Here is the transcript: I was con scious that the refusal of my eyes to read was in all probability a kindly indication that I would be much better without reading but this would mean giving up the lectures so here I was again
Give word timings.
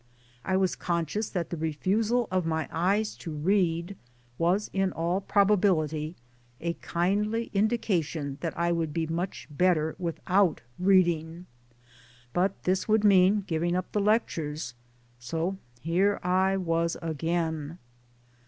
I 0.43 0.57
was 0.57 0.75
con 0.75 1.05
scious 1.05 1.31
that 1.31 1.51
the 1.51 1.57
refusal 1.57 2.27
of 2.31 2.43
my 2.43 2.67
eyes 2.71 3.13
to 3.17 3.29
read 3.31 3.95
was 4.39 4.67
in 4.73 4.91
all 4.93 5.21
probability 5.21 6.15
a 6.59 6.73
kindly 6.73 7.51
indication 7.53 8.39
that 8.41 8.57
I 8.57 8.71
would 8.71 8.93
be 8.93 9.05
much 9.05 9.47
better 9.51 9.95
without 9.99 10.61
reading 10.79 11.45
but 12.33 12.63
this 12.63 12.87
would 12.87 13.03
mean 13.03 13.41
giving 13.41 13.75
up 13.75 13.91
the 13.91 14.01
lectures 14.01 14.73
so 15.19 15.57
here 15.83 16.19
I 16.23 16.57
was 16.57 16.97
again 17.03 17.77